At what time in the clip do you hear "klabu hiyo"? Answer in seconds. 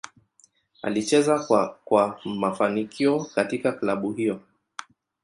3.71-4.41